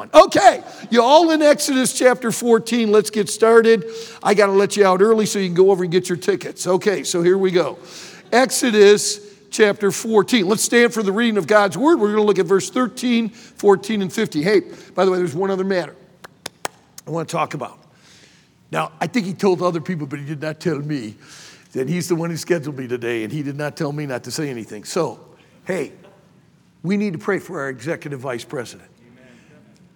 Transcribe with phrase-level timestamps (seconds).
[0.00, 0.10] one.
[0.14, 2.90] Okay, you all in Exodus chapter 14.
[2.90, 3.84] Let's get started.
[4.22, 6.16] I got to let you out early so you can go over and get your
[6.16, 6.66] tickets.
[6.66, 7.78] Okay, so here we go.
[8.32, 10.48] Exodus chapter 14.
[10.48, 12.00] Let's stand for the reading of God's word.
[12.00, 14.42] We're going to look at verse 13, 14, and 50.
[14.42, 14.60] Hey,
[14.94, 15.94] by the way, there's one other matter
[17.06, 17.78] I want to talk about.
[18.70, 21.16] Now, I think he told other people, but he did not tell me
[21.72, 24.24] that he's the one who scheduled me today, and he did not tell me not
[24.24, 24.84] to say anything.
[24.84, 25.20] So,
[25.66, 25.92] hey,
[26.82, 28.90] we need to pray for our executive vice president.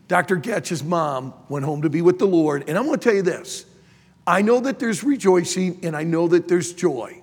[0.09, 0.36] Dr.
[0.36, 3.22] Goetsch's mom went home to be with the Lord, and I'm going to tell you
[3.22, 3.64] this.
[4.26, 7.21] I know that there's rejoicing and I know that there's joy.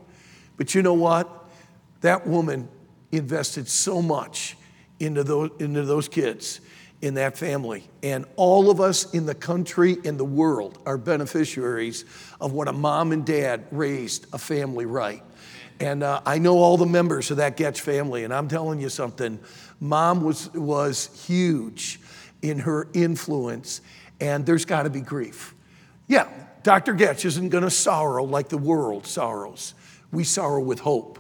[0.58, 1.30] But you know what?
[2.02, 2.70] That woman
[3.12, 4.56] invested so much
[5.00, 6.62] into those, into those kids
[7.02, 7.84] in that family.
[8.04, 12.06] And all of us in the country and the world are beneficiaries
[12.40, 15.24] of what a mom and dad raised a family right.
[15.80, 18.90] And uh, I know all the members of that Goetsch family, and I'm telling you
[18.90, 19.40] something.
[19.80, 22.00] Mom was, was huge
[22.42, 23.82] in her influence,
[24.20, 25.56] and there's got to be grief.
[26.08, 26.28] Yeah,
[26.64, 26.94] Dr.
[26.94, 29.74] Goetsch isn't going to sorrow like the world sorrows.
[30.12, 31.20] We sorrow with hope.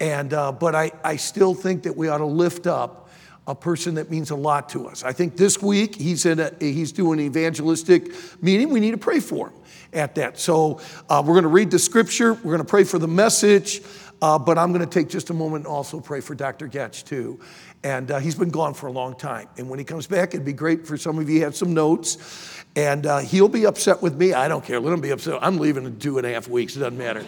[0.00, 3.08] And, uh, but I, I still think that we ought to lift up
[3.46, 5.04] a person that means a lot to us.
[5.04, 8.70] I think this week he's, in a, he's doing an evangelistic meeting.
[8.70, 9.56] We need to pray for him
[9.92, 10.38] at that.
[10.38, 13.82] So uh, we're going to read the scripture, we're going to pray for the message,
[14.22, 16.68] uh, but I'm going to take just a moment and also pray for Dr.
[16.68, 17.40] Goetsch too.
[17.82, 19.48] And uh, he's been gone for a long time.
[19.58, 21.74] And when he comes back, it'd be great for some of you to have some
[21.74, 22.62] notes.
[22.74, 24.32] And uh, he'll be upset with me.
[24.32, 24.80] I don't care.
[24.80, 25.38] Let him be upset.
[25.42, 26.76] I'm leaving in two and a half weeks.
[26.76, 27.24] It doesn't matter.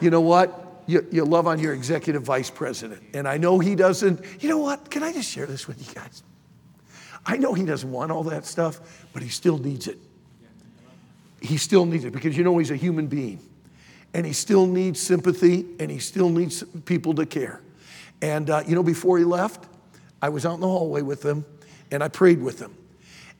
[0.00, 0.62] you know what?
[0.86, 3.02] you, you love on your executive vice president.
[3.14, 4.90] And I know he doesn't, you know what?
[4.90, 6.22] Can I just share this with you guys?
[7.24, 9.98] I know he doesn't want all that stuff, but he still needs it.
[11.40, 13.40] He still needs it because you know he's a human being.
[14.14, 17.60] And he still needs sympathy and he still needs people to care.
[18.20, 19.66] And uh, you know, before he left,
[20.20, 21.44] I was out in the hallway with him
[21.90, 22.76] and I prayed with him.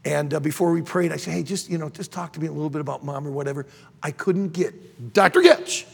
[0.04, 2.48] And uh, before we prayed, I said, hey, just, you know, just talk to me
[2.48, 3.66] a little bit about mom or whatever.
[4.02, 5.40] I couldn't get Dr.
[5.40, 5.84] Goetsch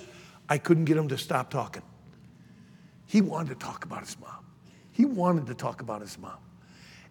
[0.48, 1.82] I couldn't get him to stop talking.
[3.06, 4.44] He wanted to talk about his mom.
[4.92, 6.38] He wanted to talk about his mom.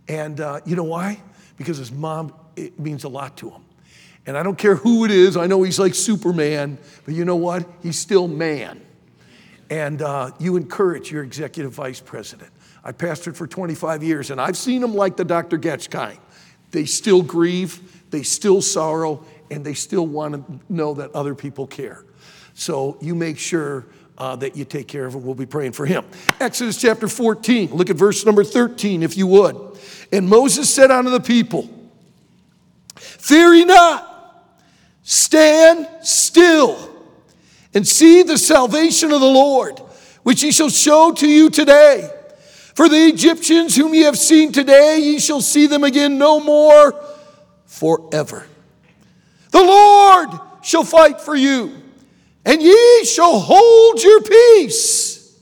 [0.07, 1.21] And uh, you know why?
[1.57, 3.63] Because his mom, it means a lot to him.
[4.27, 7.37] And I don't care who it is, I know he's like Superman, but you know
[7.37, 7.65] what?
[7.81, 8.81] He's still man.
[9.69, 12.51] And uh, you encourage your executive vice president.
[12.83, 15.57] I pastored for 25 years, and I've seen them like the Dr.
[15.57, 16.19] Goetsch kind.
[16.71, 21.65] They still grieve, they still sorrow, and they still want to know that other people
[21.65, 22.03] care.
[22.53, 23.85] So you make sure
[24.17, 25.23] uh, that you take care of him.
[25.23, 26.05] We'll be praying for him.
[26.39, 29.55] Exodus chapter 14, look at verse number 13, if you would.
[30.11, 31.69] And Moses said unto the people,
[32.95, 34.16] Fear ye not,
[35.09, 36.77] stand still,
[37.73, 39.79] and see the salvation of the Lord,
[40.23, 42.11] which he shall show to you today.
[42.75, 47.01] For the Egyptians whom ye have seen today, ye shall see them again no more
[47.65, 48.45] forever.
[49.51, 50.29] The Lord
[50.61, 51.83] shall fight for you
[52.43, 55.39] and ye shall hold your peace.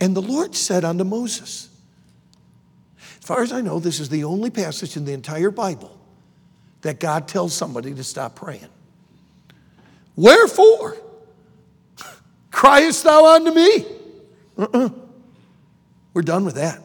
[0.00, 1.68] And the Lord said unto Moses,
[3.18, 5.97] As far as I know, this is the only passage in the entire Bible
[6.82, 8.68] that God tells somebody to stop praying.
[10.16, 10.96] Wherefore
[12.50, 13.86] criest thou unto me?
[14.56, 14.88] Uh-uh.
[16.14, 16.82] We're done with that.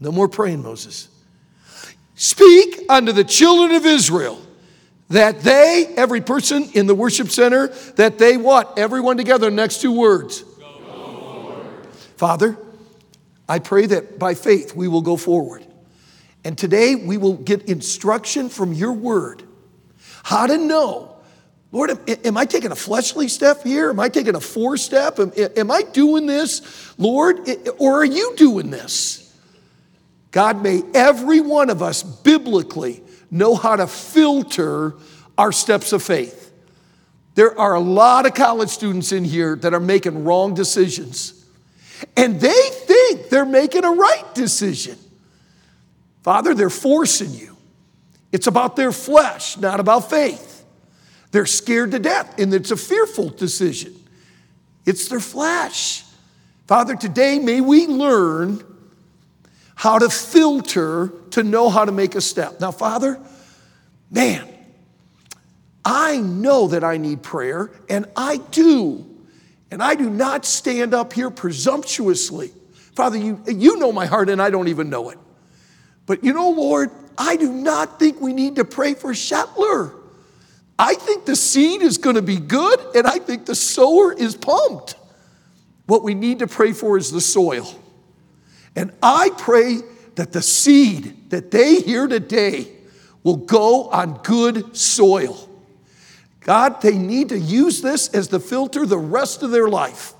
[0.00, 1.08] No more praying, Moses.
[2.14, 4.40] Speak unto the children of Israel
[5.08, 8.78] that they, every person in the worship center, that they what?
[8.78, 10.44] Everyone together, next two words.
[12.16, 12.58] Father,
[13.48, 15.64] I pray that by faith we will go forward.
[16.48, 19.42] And today we will get instruction from your word
[20.22, 21.18] how to know.
[21.72, 23.90] Lord, am, am I taking a fleshly step here?
[23.90, 25.18] Am I taking a four step?
[25.18, 27.46] Am, am I doing this, Lord?
[27.76, 29.30] Or are you doing this?
[30.30, 34.94] God, may every one of us biblically know how to filter
[35.36, 36.50] our steps of faith.
[37.34, 41.44] There are a lot of college students in here that are making wrong decisions,
[42.16, 44.96] and they think they're making a right decision.
[46.28, 47.56] Father, they're forcing you.
[48.32, 50.62] It's about their flesh, not about faith.
[51.30, 53.94] They're scared to death, and it's a fearful decision.
[54.84, 56.04] It's their flesh.
[56.66, 58.62] Father, today may we learn
[59.74, 62.60] how to filter to know how to make a step.
[62.60, 63.18] Now, Father,
[64.10, 64.46] man,
[65.82, 69.06] I know that I need prayer, and I do.
[69.70, 72.52] And I do not stand up here presumptuously.
[72.94, 75.18] Father, you, you know my heart, and I don't even know it.
[76.08, 79.94] But you know, Lord, I do not think we need to pray for Schettler.
[80.78, 84.34] I think the seed is going to be good, and I think the sower is
[84.34, 84.96] pumped.
[85.86, 87.68] What we need to pray for is the soil.
[88.74, 89.80] And I pray
[90.14, 92.68] that the seed that they hear today
[93.22, 95.48] will go on good soil.
[96.40, 100.14] God, they need to use this as the filter the rest of their life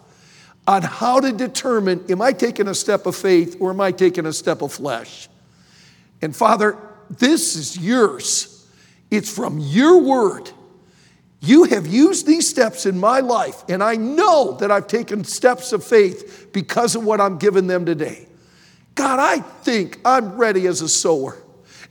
[0.66, 4.26] on how to determine am I taking a step of faith or am I taking
[4.26, 5.28] a step of flesh?
[6.20, 6.76] And Father,
[7.10, 8.66] this is yours.
[9.10, 10.50] It's from your word.
[11.40, 15.72] You have used these steps in my life, and I know that I've taken steps
[15.72, 18.26] of faith because of what I'm giving them today.
[18.96, 21.38] God, I think I'm ready as a sower,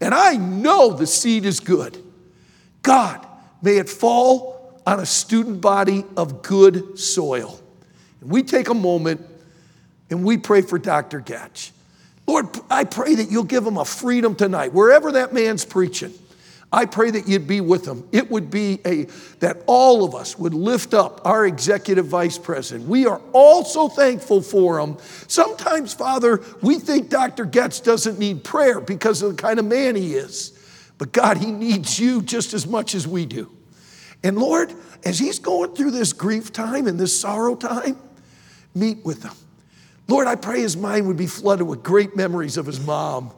[0.02, 2.04] and I know the seed is good.
[2.82, 3.26] God,
[3.62, 7.60] may it fall on a student body of good soil.
[8.22, 9.22] And we take a moment
[10.10, 11.22] and we pray for Dr.
[11.22, 11.72] Goetsch.
[12.28, 16.14] Lord, I pray that you'll give him a freedom tonight, wherever that man's preaching.
[16.72, 18.08] I pray that you'd be with them.
[18.12, 19.06] It would be a
[19.40, 22.90] that all of us would lift up our executive vice president.
[22.90, 24.98] We are all so thankful for him.
[25.28, 27.46] Sometimes, Father, we think Dr.
[27.46, 30.60] Goetsch doesn't need prayer because of the kind of man he is.
[30.98, 33.50] But God, he needs you just as much as we do.
[34.24, 34.74] And Lord,
[35.06, 37.98] as he's going through this grief time and this sorrow time,
[38.76, 39.34] meet with him.
[40.08, 43.32] Lord, I pray his mind would be flooded with great memories of his mom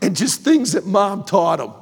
[0.00, 1.72] and just things that mom taught him.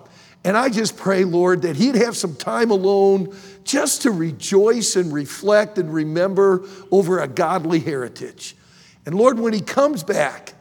[0.45, 5.13] And I just pray, Lord, that he'd have some time alone just to rejoice and
[5.13, 8.57] reflect and remember over a godly heritage.
[9.05, 10.55] And Lord, when he comes back,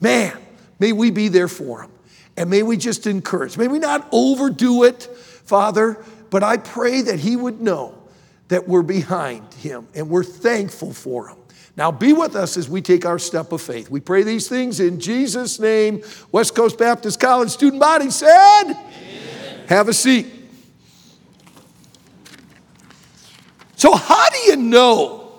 [0.00, 0.38] man,
[0.78, 1.90] may we be there for him.
[2.38, 3.58] And may we just encourage.
[3.58, 5.02] May we not overdo it,
[5.44, 8.00] Father, but I pray that he would know
[8.48, 11.36] that we're behind him and we're thankful for him.
[11.78, 13.88] Now, be with us as we take our step of faith.
[13.88, 16.02] We pray these things in Jesus' name.
[16.32, 19.66] West Coast Baptist College student body said, Amen.
[19.68, 20.26] Have a seat.
[23.76, 25.30] So, how do you know?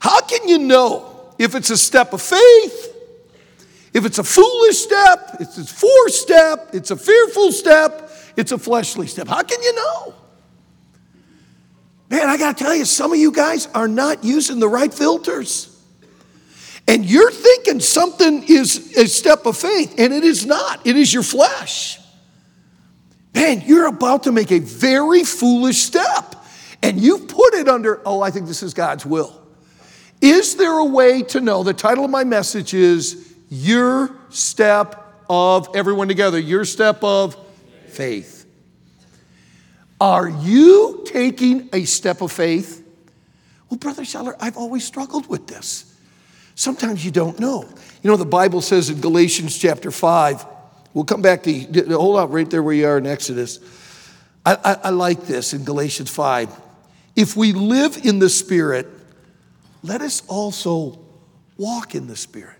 [0.00, 2.94] How can you know if it's a step of faith,
[3.92, 8.56] if it's a foolish step, it's a forced step, it's a fearful step, it's a
[8.56, 9.28] fleshly step?
[9.28, 10.14] How can you know?
[12.08, 14.92] Man, I got to tell you, some of you guys are not using the right
[14.92, 15.72] filters.
[16.88, 20.86] And you're thinking something is a step of faith, and it is not.
[20.86, 21.98] It is your flesh.
[23.34, 26.36] Man, you're about to make a very foolish step,
[26.82, 29.42] and you've put it under, oh, I think this is God's will.
[30.20, 31.62] Is there a way to know?
[31.62, 37.36] The title of my message is Your Step of, everyone together, Your Step of
[37.88, 38.35] Faith.
[40.00, 42.86] Are you taking a step of faith?
[43.70, 45.94] Well, Brother Schettler, I've always struggled with this.
[46.54, 47.64] Sometimes you don't know.
[48.02, 50.46] You know, the Bible says in Galatians chapter 5,
[50.94, 51.52] we'll come back to,
[51.90, 53.60] hold out right there where you are in Exodus.
[54.44, 56.50] I, I, I like this in Galatians 5.
[57.14, 58.86] If we live in the Spirit,
[59.82, 60.98] let us also
[61.56, 62.56] walk in the Spirit.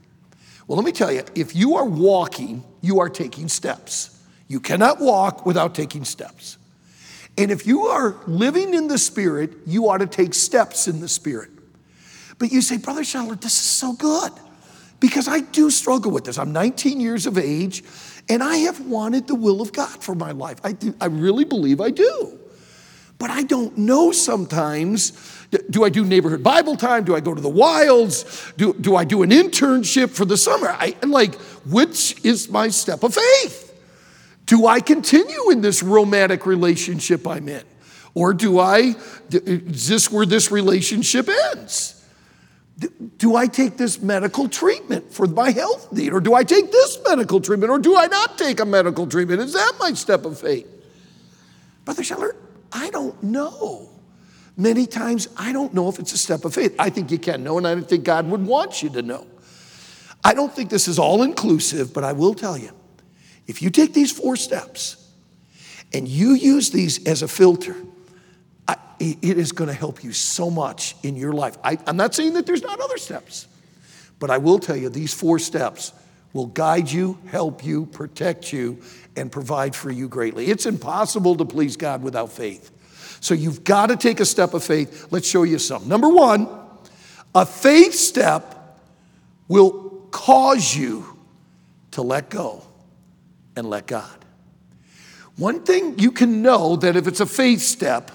[0.66, 4.18] Well, let me tell you, if you are walking, you are taking steps.
[4.48, 6.58] You cannot walk without taking steps.
[7.38, 11.08] And if you are living in the Spirit, you ought to take steps in the
[11.08, 11.50] Spirit.
[12.38, 14.32] But you say, Brother Schettler, this is so good
[15.00, 16.38] because I do struggle with this.
[16.38, 17.84] I'm 19 years of age
[18.28, 20.58] and I have wanted the will of God for my life.
[20.64, 22.38] I, do, I really believe I do.
[23.18, 25.12] But I don't know sometimes.
[25.70, 27.04] Do I do neighborhood Bible time?
[27.04, 28.52] Do I go to the wilds?
[28.58, 30.68] Do, do I do an internship for the summer?
[30.68, 31.34] I, like,
[31.64, 33.65] which is my step of faith?
[34.46, 37.64] Do I continue in this romantic relationship I'm in?
[38.14, 38.94] Or do I,
[39.30, 41.92] is this where this relationship ends?
[43.18, 46.12] Do I take this medical treatment for my health need?
[46.12, 47.70] Or do I take this medical treatment?
[47.70, 49.40] Or do I not take a medical treatment?
[49.40, 50.66] Is that my step of faith?
[51.84, 52.36] Brother Schettler,
[52.72, 53.88] I don't know.
[54.56, 56.74] Many times I don't know if it's a step of faith.
[56.78, 59.26] I think you can know, and I don't think God would want you to know.
[60.24, 62.70] I don't think this is all inclusive, but I will tell you
[63.46, 64.96] if you take these four steps
[65.92, 67.76] and you use these as a filter,
[68.66, 71.56] I, it is going to help you so much in your life.
[71.62, 73.46] I, I'm not saying that there's not other steps,
[74.18, 75.92] but I will tell you these four steps
[76.32, 78.82] will guide you, help you, protect you,
[79.16, 80.46] and provide for you greatly.
[80.46, 82.70] It's impossible to please God without faith.
[83.20, 85.06] So you've got to take a step of faith.
[85.10, 85.88] Let's show you some.
[85.88, 86.48] Number one,
[87.34, 88.54] a faith step
[89.48, 91.16] will cause you
[91.92, 92.65] to let go
[93.56, 94.24] and let God.
[95.36, 98.10] One thing you can know that if it's a faith step,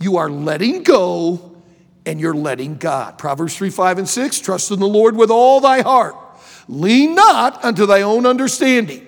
[0.00, 1.56] you are letting go
[2.04, 3.18] and you're letting God.
[3.18, 6.16] Proverbs 3 5 and 6 Trust in the Lord with all thy heart,
[6.68, 9.02] lean not unto thy own understanding.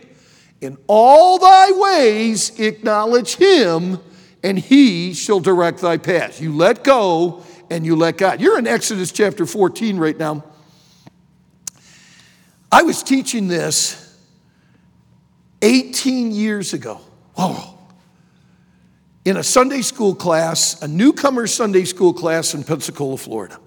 [0.60, 3.98] In all thy ways acknowledge him,
[4.42, 6.40] and he shall direct thy path.
[6.40, 8.40] You let go and you let God.
[8.40, 10.44] You're in Exodus chapter 14 right now.
[12.72, 14.07] I was teaching this
[15.62, 17.00] 18 years ago.
[17.34, 17.78] Whoa.
[19.24, 23.58] In a Sunday school class, a newcomer Sunday school class in Pensacola, Florida.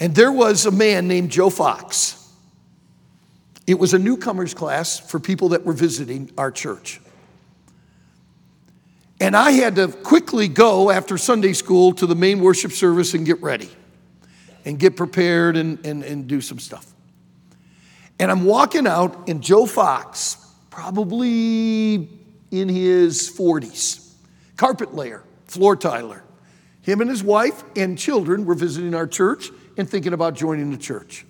[0.00, 2.18] And there was a man named Joe Fox.
[3.66, 7.00] It was a newcomers class for people that were visiting our church.
[9.20, 13.24] And I had to quickly go after Sunday school to the main worship service and
[13.24, 13.70] get ready
[14.64, 16.91] and get prepared and, and, and do some stuff.
[18.22, 20.36] And I'm walking out, and Joe Fox,
[20.70, 22.08] probably
[22.52, 24.12] in his 40s,
[24.56, 26.22] carpet layer, floor tiler,
[26.82, 30.76] him and his wife and children were visiting our church and thinking about joining the
[30.76, 31.26] church.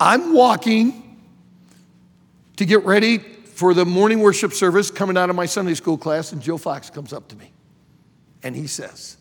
[0.00, 1.20] I'm walking
[2.56, 6.32] to get ready for the morning worship service coming out of my Sunday school class,
[6.32, 7.52] and Joe Fox comes up to me
[8.42, 9.18] and he says,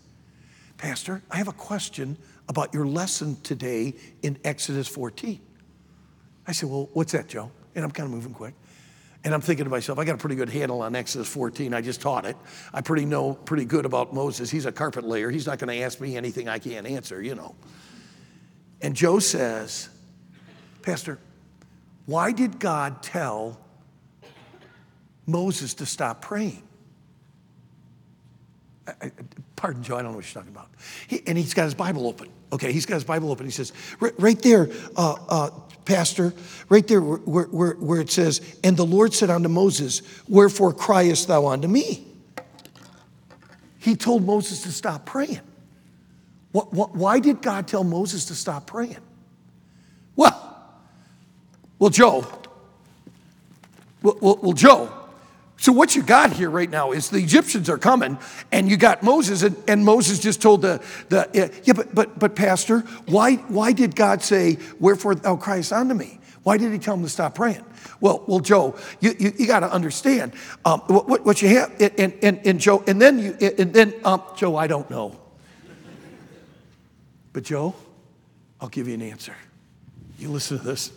[0.78, 2.16] Pastor, I have a question
[2.48, 5.42] about your lesson today in Exodus 14.
[6.48, 7.52] I said, Well, what's that, Joe?
[7.76, 8.54] And I'm kind of moving quick.
[9.24, 11.74] And I'm thinking to myself, I got a pretty good handle on Exodus 14.
[11.74, 12.38] I just taught it.
[12.74, 14.50] I pretty know pretty good about Moses.
[14.50, 15.30] He's a carpet layer.
[15.30, 17.56] He's not going to ask me anything I can't answer, you know.
[18.82, 19.90] And Joe says,
[20.82, 21.20] Pastor,
[22.06, 23.60] why did God tell
[25.26, 26.64] Moses to stop praying?
[28.88, 29.12] I, I,
[29.56, 30.70] pardon, Joe, I don't know what you're talking about.
[31.08, 32.30] He, and he's got his Bible open.
[32.54, 33.46] Okay, he's got his Bible open.
[33.46, 35.50] He says, right, there, uh, uh,
[35.88, 36.34] Pastor,
[36.68, 41.30] right there where, where, where it says, And the Lord said unto Moses, Wherefore criest
[41.30, 42.06] thou unto me?
[43.80, 45.40] He told Moses to stop praying.
[46.52, 48.98] What, what, why did God tell Moses to stop praying?
[50.18, 50.74] Well,
[51.80, 52.28] well, Joe,
[54.02, 54.92] well, well, well Joe,
[55.60, 58.20] so what you got here right now is the Egyptians are coming,
[58.52, 61.28] and you got Moses, and, and Moses just told the, the
[61.64, 66.20] yeah, but but but Pastor, why why did God say, Wherefore thou criest unto me?
[66.44, 67.66] Why did he tell him to stop praying?
[68.00, 70.34] Well, well, Joe, you, you, you got to understand
[70.64, 74.22] um, what, what you have, and, and, and Joe, and then you, and then um,
[74.36, 75.20] Joe, I don't know,
[77.34, 77.76] but Joe,
[78.62, 79.36] I'll give you an answer.
[80.20, 80.92] You listen to this.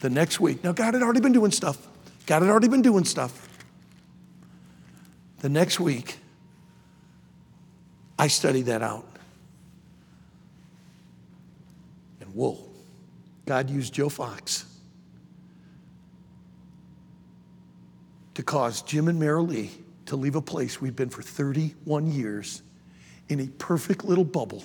[0.00, 1.88] The next week, now God had already been doing stuff.
[2.26, 3.48] God had already been doing stuff.
[5.40, 6.18] The next week,
[8.18, 9.06] I studied that out.
[12.20, 12.58] And whoa,
[13.44, 14.66] God used Joe Fox
[18.34, 19.70] to cause Jim and Mary Lee
[20.06, 22.62] to leave a place we'd been for 31 years
[23.28, 24.62] in a perfect little bubble.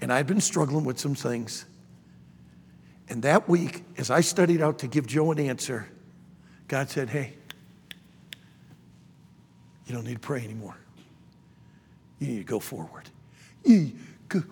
[0.00, 1.64] And I'd been struggling with some things.
[3.10, 5.86] And that week, as I studied out to give Joe an answer,
[6.68, 7.34] God said, Hey,
[9.84, 10.76] you don't need to pray anymore.
[12.20, 13.10] You need to go forward.
[13.64, 13.92] You
[14.28, 14.42] go.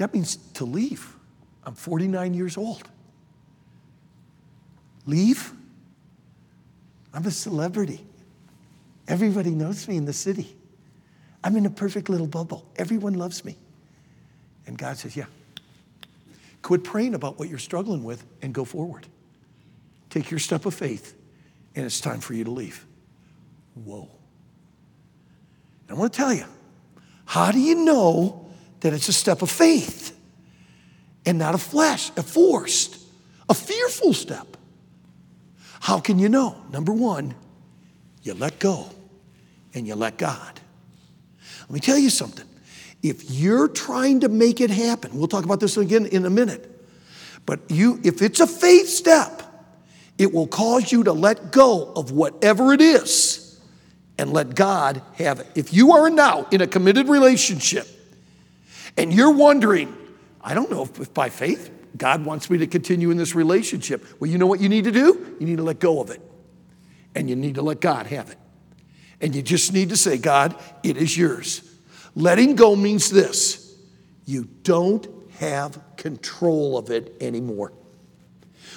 [0.00, 1.14] That means to leave.
[1.62, 2.88] I'm 49 years old.
[5.04, 5.52] Leave?
[7.12, 8.00] I'm a celebrity.
[9.06, 10.56] Everybody knows me in the city.
[11.44, 12.64] I'm in a perfect little bubble.
[12.76, 13.56] Everyone loves me.
[14.66, 15.26] And God says, Yeah,
[16.62, 19.06] Quit praying about what you're struggling with and go forward.
[20.10, 21.14] Take your step of faith,
[21.74, 22.84] and it's time for you to leave.
[23.74, 24.08] Whoa.
[25.88, 26.44] And I want to tell you
[27.24, 28.50] how do you know
[28.80, 30.16] that it's a step of faith
[31.24, 32.98] and not a flesh, a forced,
[33.48, 34.56] a fearful step?
[35.80, 36.60] How can you know?
[36.72, 37.34] Number one,
[38.22, 38.90] you let go
[39.74, 40.60] and you let God.
[41.62, 42.46] Let me tell you something.
[43.02, 46.66] If you're trying to make it happen, we'll talk about this again in a minute.
[47.46, 49.42] But you, if it's a faith step,
[50.18, 53.58] it will cause you to let go of whatever it is
[54.18, 55.46] and let God have it.
[55.54, 57.88] If you are now in a committed relationship
[58.98, 59.96] and you're wondering,
[60.42, 64.04] I don't know if, if by faith God wants me to continue in this relationship.
[64.20, 65.36] Well, you know what you need to do?
[65.40, 66.20] You need to let go of it.
[67.14, 68.38] And you need to let God have it.
[69.22, 71.62] And you just need to say, God, it is yours.
[72.14, 73.76] Letting go means this
[74.26, 75.06] you don't
[75.38, 77.72] have control of it anymore.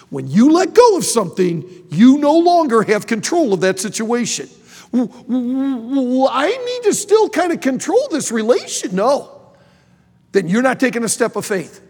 [0.10, 4.50] When you let go of something, you no longer have control of that situation.
[4.94, 8.96] I need to still kind of control this relation.
[8.96, 9.42] No.
[10.32, 11.82] Then you're not taking a step of faith.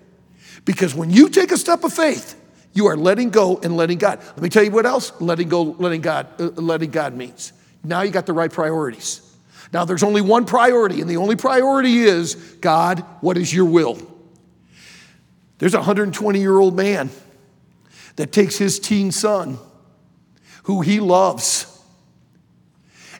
[0.65, 2.39] Because when you take a step of faith,
[2.73, 4.19] you are letting go and letting God.
[4.19, 7.53] Let me tell you what else letting go, letting God, uh, letting God means.
[7.83, 9.33] Now you got the right priorities.
[9.74, 13.98] Now, there's only one priority, and the only priority is God, what is your will?
[15.58, 17.10] There's a 120 year old man
[18.15, 19.58] that takes his teen son,
[20.63, 21.65] who he loves.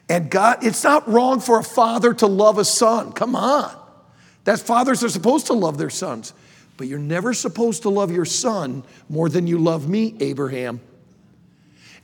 [0.08, 3.12] And God, it's not wrong for a father to love a son.
[3.12, 3.74] Come on.
[4.44, 6.34] That fathers are supposed to love their sons.
[6.76, 10.80] But you're never supposed to love your son more than you love me, Abraham.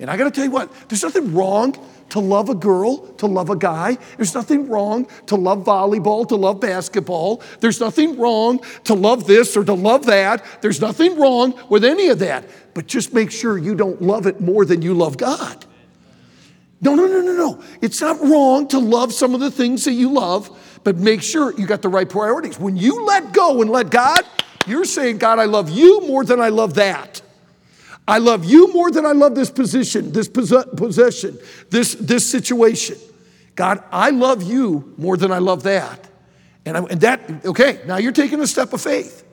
[0.01, 1.77] And I got to tell you what, there's nothing wrong
[2.11, 3.97] to love a girl, to love a guy.
[4.17, 7.43] There's nothing wrong to love volleyball, to love basketball.
[7.61, 10.45] There's nothing wrong to love this or to love that.
[10.61, 12.45] There's nothing wrong with any of that.
[12.75, 15.65] But just make sure you don't love it more than you love God.
[16.81, 17.63] No, no, no, no, no.
[17.83, 21.59] It's not wrong to love some of the things that you love, but make sure
[21.59, 22.59] you got the right priorities.
[22.59, 24.25] When you let go and let God,
[24.67, 27.21] you're saying, God, I love you more than I love that.
[28.07, 31.39] I love you more than I love this position, this possession,
[31.71, 32.99] this, this situation.
[33.55, 36.09] God, I love you more than I love that.
[36.65, 39.25] And, I, and that, okay, now you're taking a step of faith.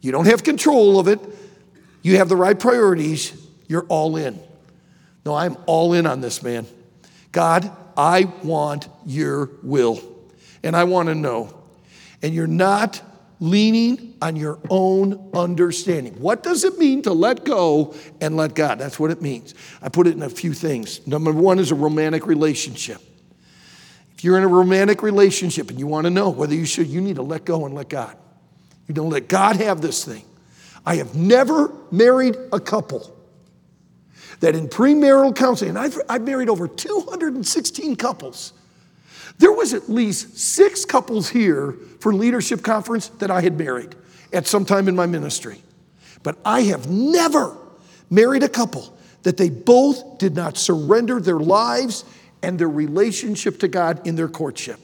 [0.00, 1.20] You don't have control of it,
[2.02, 3.32] you have the right priorities,
[3.66, 4.38] you're all in.
[5.24, 6.66] No, I'm all in on this, man.
[7.32, 10.00] God, I want your will,
[10.62, 11.52] and I want to know.
[12.22, 13.02] And you're not
[13.40, 16.14] leaning on your own understanding.
[16.20, 18.78] What does it mean to let go and let God?
[18.78, 19.54] That's what it means.
[19.82, 21.06] I put it in a few things.
[21.06, 23.00] Number one is a romantic relationship.
[24.14, 27.00] If you're in a romantic relationship and you want to know whether you should, you
[27.00, 28.16] need to let go and let God.
[28.88, 30.24] You don't let God have this thing.
[30.86, 33.14] I have never married a couple
[34.40, 38.52] that in premarital counseling, and I've, I've married over 216 couples
[39.38, 43.94] there was at least six couples here for leadership conference that I had married
[44.32, 45.62] at some time in my ministry.
[46.22, 47.56] But I have never
[48.10, 52.04] married a couple that they both did not surrender their lives
[52.42, 54.76] and their relationship to God in their courtship.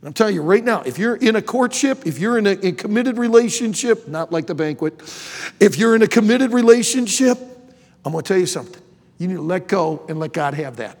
[0.00, 2.50] And I'm telling you right now, if you're in a courtship, if you're in a,
[2.50, 5.00] a committed relationship, not like the banquet,
[5.58, 7.38] if you're in a committed relationship,
[8.04, 8.80] I'm going to tell you something.
[9.18, 10.98] You need to let go and let God have that.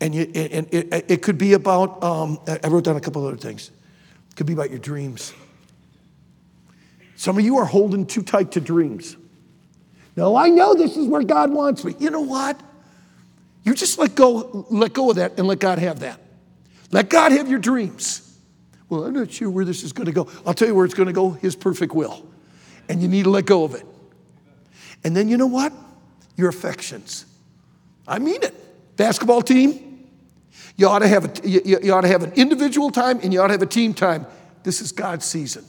[0.00, 3.36] And, you, and it, it, could be about, um, I wrote down a couple other
[3.36, 3.70] things.
[4.30, 5.32] It could be about your dreams.
[7.16, 9.16] Some of you are holding too tight to dreams.
[10.16, 11.96] No, I know this is where God wants me.
[11.98, 12.60] You know what?
[13.64, 16.20] You just let go, let go of that and let God have that.
[16.90, 18.24] Let God have your dreams.
[18.88, 20.28] Well, I'm not sure where this is going to go.
[20.46, 22.26] I'll tell you where it's going to go His perfect will.
[22.88, 23.84] And you need to let go of it.
[25.04, 25.72] And then you know what?
[26.36, 27.26] Your affections.
[28.06, 28.54] I mean it.
[28.96, 29.87] Basketball team,
[30.76, 33.40] you ought to have, a, you, you ought to have an individual time and you
[33.40, 34.26] ought to have a team time.
[34.62, 35.64] This is God's season.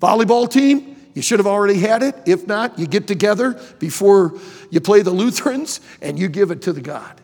[0.00, 2.14] Volleyball team, you should have already had it.
[2.26, 4.38] If not, you get together before
[4.70, 7.20] you play the Lutherans and you give it to the God.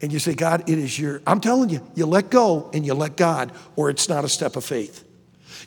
[0.00, 2.94] And you say, God, it is your, I'm telling you, you let go and you
[2.94, 5.04] let God, or it's not a step of faith.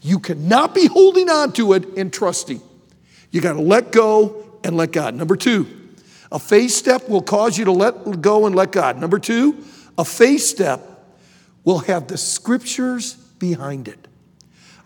[0.02, 2.62] You cannot be holding on to it and trusting.
[3.32, 5.14] You got to let go and let God.
[5.14, 5.68] Number two,
[6.32, 8.98] a faith step will cause you to let go and let God.
[8.98, 9.64] Number two,
[9.98, 10.82] a faith step
[11.64, 14.08] will have the scriptures behind it.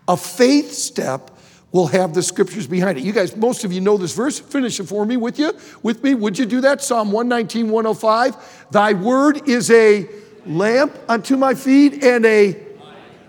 [0.07, 1.31] A faith step
[1.71, 3.03] will have the scriptures behind it.
[3.03, 4.39] You guys, most of you know this verse.
[4.39, 5.53] Finish it for me with you.
[5.83, 6.81] With me, would you do that?
[6.81, 8.67] Psalm 119, 105.
[8.71, 10.07] Thy word is a
[10.45, 12.65] lamp unto my feet and a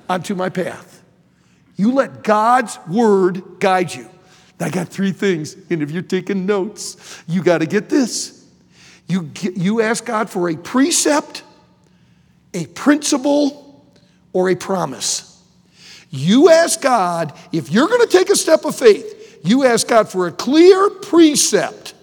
[0.09, 1.03] unto my path.
[1.77, 4.09] You let God's word guide you.
[4.61, 8.45] I got three things, and if you're taking notes, you got to get this.
[9.07, 11.45] You, you ask God for a precept,
[12.55, 13.69] a principle,
[14.33, 15.43] or a promise.
[16.11, 20.09] You ask God, if you're going to take a step of faith, you ask God
[20.09, 21.95] for a clear precept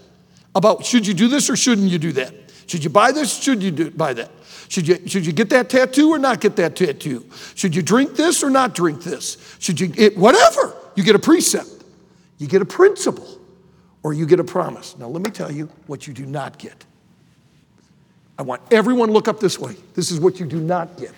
[0.53, 2.34] about should you do this or shouldn't you do that?
[2.67, 3.41] Should you buy this?
[3.41, 4.31] Should you do, buy that?
[4.67, 7.25] Should you, should you get that tattoo or not get that tattoo?
[7.55, 9.38] Should you drink this or not drink this?
[9.60, 10.75] Should you, it, whatever.
[10.95, 11.69] You get a precept,
[12.38, 13.39] you get a principle,
[14.01, 14.97] or you get a promise.
[14.97, 16.86] Now, let me tell you what you do not get.
[18.38, 19.76] I want everyone look up this way.
[19.93, 21.13] This is what you do not get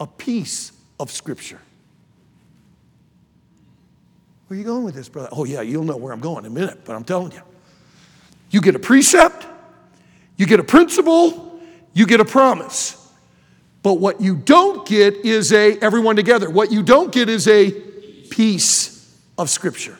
[0.00, 1.60] a piece of Scripture.
[4.46, 5.28] Where are you going with this, brother?
[5.32, 7.40] Oh, yeah, you'll know where I'm going in a minute, but I'm telling you.
[8.50, 9.46] You get a precept,
[10.36, 11.60] you get a principle,
[11.92, 13.00] you get a promise.
[13.82, 17.70] But what you don't get is a, everyone together, what you don't get is a
[18.30, 19.98] piece of Scripture.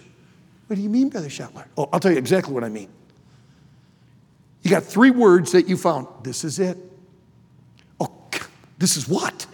[0.66, 1.66] What do you mean, Brother Schettler?
[1.76, 2.88] Oh, I'll tell you exactly what I mean.
[4.64, 6.08] You got three words that you found.
[6.22, 6.78] This is it.
[8.00, 8.10] Oh,
[8.78, 9.46] this is what?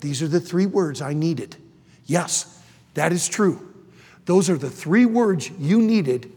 [0.00, 1.56] These are the three words I needed.
[2.06, 2.62] Yes,
[2.94, 3.60] that is true.
[4.26, 6.32] Those are the three words you needed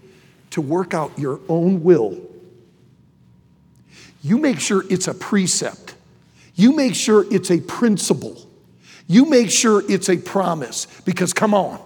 [0.49, 2.19] to work out your own will.
[4.23, 5.95] You make sure it's a precept.
[6.55, 8.49] You make sure it's a principle.
[9.07, 10.87] You make sure it's a promise.
[11.05, 11.79] Because come on,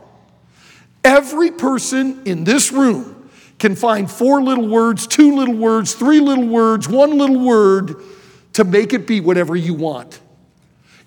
[1.04, 3.15] every person in this room
[3.66, 7.96] can find four little words, two little words, three little words, one little word
[8.54, 10.20] to make it be whatever you want.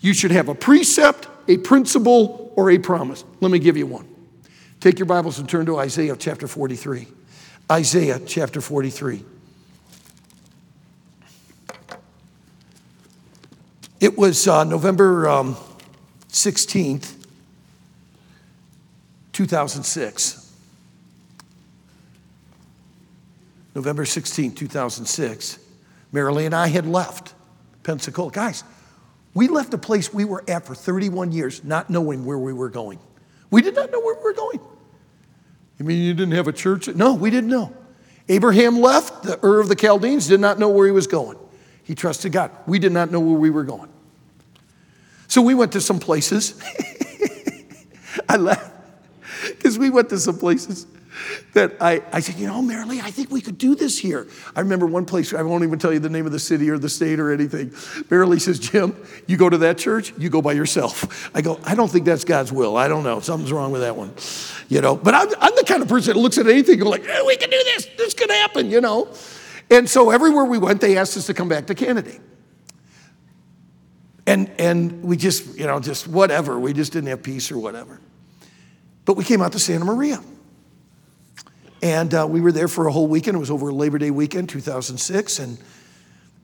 [0.00, 3.22] You should have a precept, a principle, or a promise.
[3.40, 4.12] Let me give you one.
[4.80, 7.06] Take your Bibles and turn to Isaiah chapter 43.
[7.70, 9.24] Isaiah chapter 43.
[14.00, 15.54] It was uh, November um,
[16.32, 17.14] 16th,
[19.32, 20.47] 2006.
[23.78, 25.60] November 16, 2006.
[26.12, 27.32] Marilee and I had left
[27.84, 28.32] Pensacola.
[28.32, 28.64] Guys,
[29.34, 32.70] we left a place we were at for 31 years not knowing where we were
[32.70, 32.98] going.
[33.52, 34.58] We did not know where we were going.
[35.78, 36.88] You mean you didn't have a church?
[36.88, 37.72] No, we didn't know.
[38.28, 41.38] Abraham left the Ur of the Chaldeans, did not know where he was going.
[41.84, 42.50] He trusted God.
[42.66, 43.90] We did not know where we were going.
[45.28, 46.60] So we went to some places.
[48.28, 48.72] I laughed
[49.50, 50.88] because we went to some places
[51.54, 54.26] that I, I said, you know, Marilee, I think we could do this here.
[54.54, 56.78] I remember one place, I won't even tell you the name of the city or
[56.78, 57.70] the state or anything.
[57.70, 61.30] Marilee says, Jim, you go to that church, you go by yourself.
[61.34, 62.76] I go, I don't think that's God's will.
[62.76, 63.20] I don't know.
[63.20, 64.14] Something's wrong with that one.
[64.68, 67.04] You know, but I'm, I'm the kind of person that looks at anything and like,
[67.04, 67.86] hey, we can do this.
[67.96, 69.08] This could happen, you know.
[69.70, 72.20] And so everywhere we went, they asked us to come back to candidate.
[74.26, 76.58] And, and we just, you know, just whatever.
[76.58, 77.98] We just didn't have peace or whatever.
[79.06, 80.22] But we came out to Santa Maria.
[81.82, 83.36] And uh, we were there for a whole weekend.
[83.36, 85.38] It was over Labor Day weekend, 2006.
[85.38, 85.58] And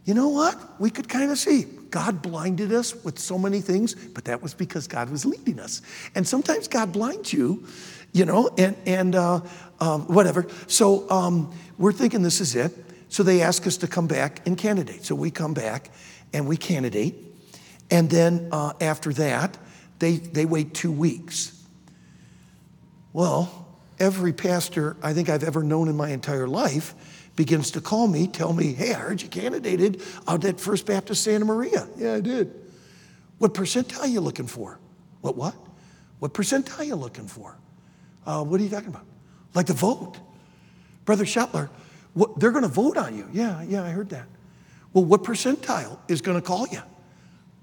[0.04, 0.80] you know what?
[0.80, 4.52] We could kind of see God blinded us with so many things, but that was
[4.52, 5.80] because God was leading us.
[6.14, 7.66] And sometimes God blinds you,
[8.12, 9.40] you know, and, and uh,
[9.80, 10.46] um, whatever.
[10.66, 12.72] So um, we're thinking this is it.
[13.08, 15.04] So they ask us to come back and candidate.
[15.04, 15.90] So we come back
[16.32, 17.14] and we candidate.
[17.90, 19.56] And then uh, after that,
[20.00, 21.64] they, they wait two weeks.
[23.12, 23.63] Well,
[23.98, 26.94] every pastor I think I've ever known in my entire life
[27.36, 31.24] begins to call me, tell me, hey, I heard you candidated out at First Baptist
[31.24, 31.88] Santa Maria.
[31.96, 32.54] Yeah, I did.
[33.38, 34.78] What percentile are you looking for?
[35.20, 35.54] What, what?
[36.20, 37.56] What percentile are you looking for?
[38.24, 39.04] Uh, what are you talking about?
[39.54, 40.16] Like the vote.
[41.04, 41.68] Brother Schettler,
[42.14, 43.28] what, they're going to vote on you.
[43.32, 44.26] Yeah, yeah, I heard that.
[44.92, 46.80] Well, what percentile is going to call you?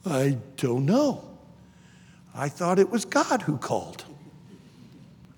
[0.06, 1.24] I don't know.
[2.36, 4.06] I thought it was God who called.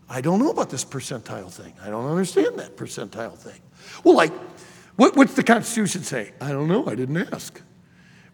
[0.10, 1.74] I don't know about this percentile thing.
[1.82, 3.60] I don't understand that percentile thing.
[4.04, 4.34] Well, like,
[4.96, 6.34] what, what's the Constitution say?
[6.40, 6.88] I don't know.
[6.88, 7.62] I didn't ask.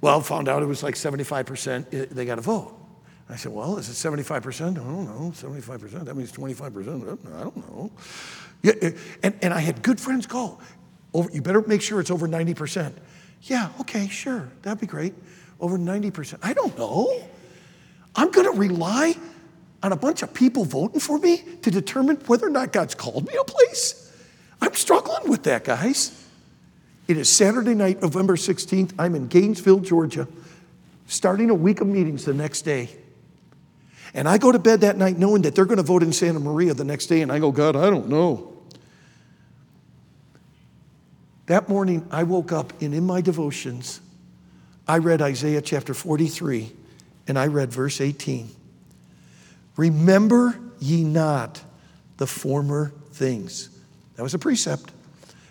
[0.02, 2.76] Well, found out it was like 75% eh, they got to vote.
[3.30, 4.72] I said, well, is it 75%?
[4.72, 5.32] I don't know.
[5.32, 6.06] 75%?
[6.06, 7.38] That means 25%?
[7.38, 7.92] I don't know.
[8.64, 10.60] Yeah, eh, and, and I had good friends call.
[11.14, 12.94] Over, you better make sure it's over 90%.
[13.44, 14.50] Yeah, okay, sure.
[14.64, 15.14] That'd be great.
[15.60, 16.40] Over 90%.
[16.42, 17.22] I don't know.
[18.16, 19.16] I'm going to rely
[19.82, 23.28] on a bunch of people voting for me to determine whether or not God's called
[23.28, 24.12] me a place?
[24.62, 26.16] I'm struggling with that, guys.
[27.08, 28.94] It is Saturday night, November 16th.
[29.00, 30.28] I'm in Gainesville, Georgia,
[31.08, 32.90] starting a week of meetings the next day.
[34.14, 36.40] And I go to bed that night knowing that they're going to vote in Santa
[36.40, 38.58] Maria the next day, and I go, God, I don't know.
[41.46, 44.02] That morning, I woke up, and in my devotions,
[44.88, 46.72] I read Isaiah chapter 43,
[47.28, 48.50] and I read verse 18.
[49.80, 51.62] Remember ye not
[52.18, 53.70] the former things.
[54.18, 54.92] That was a precept.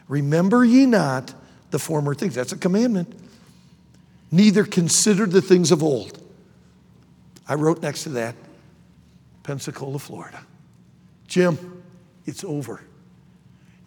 [0.07, 1.33] Remember ye not
[1.71, 2.35] the former things.
[2.35, 3.11] That's a commandment.
[4.31, 6.23] Neither consider the things of old.
[7.49, 8.35] I wrote next to that
[9.45, 10.45] Pensacola, Florida.
[11.27, 11.83] Jim,
[12.27, 12.83] it's over.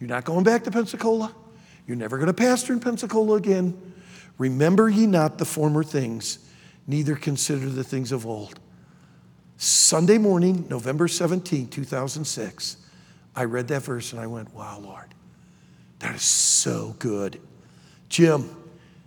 [0.00, 1.32] You're not going back to Pensacola.
[1.86, 3.80] You're never going to pastor in Pensacola again.
[4.38, 6.40] Remember ye not the former things,
[6.88, 8.58] neither consider the things of old.
[9.62, 12.78] Sunday morning, November 17, 2006,
[13.36, 15.14] I read that verse and I went, Wow, Lord,
[16.00, 17.40] that is so good.
[18.08, 18.50] Jim,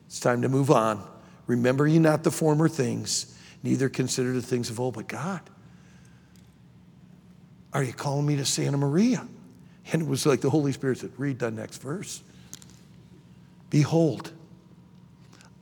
[0.08, 1.06] it's time to move on.
[1.46, 5.42] Remember ye not the former things, neither consider the things of old, but God.
[7.74, 9.28] Are you calling me to Santa Maria?
[9.92, 12.24] And it was like the Holy Spirit said, Read the next verse.
[13.70, 14.32] Behold,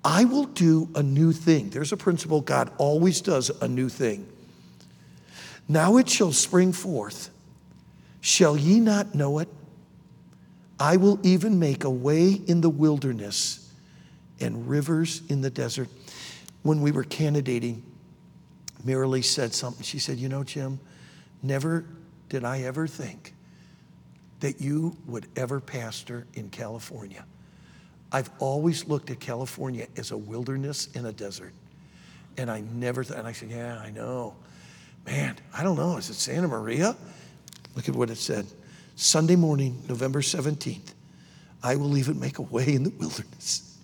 [0.05, 1.71] I will do a new thing.
[1.71, 4.27] There's a principle God always does a new thing.
[5.67, 7.29] Now it shall spring forth.
[8.21, 9.49] Shall ye not know it?
[10.79, 13.71] I will even make a way in the wilderness
[14.39, 15.89] and rivers in the desert.
[16.63, 17.83] When we were candidating,
[18.85, 19.83] Marilee said something.
[19.83, 20.79] She said, You know, Jim,
[21.41, 21.85] never
[22.29, 23.33] did I ever think
[24.39, 27.25] that you would ever pastor in California.
[28.11, 31.53] I've always looked at California as a wilderness and a desert.
[32.37, 34.35] And I never thought, and I said, Yeah, I know.
[35.05, 35.97] Man, I don't know.
[35.97, 36.95] Is it Santa Maria?
[37.75, 38.45] Look at what it said.
[38.95, 40.93] Sunday morning, November 17th,
[41.61, 43.77] I will even make a way in the wilderness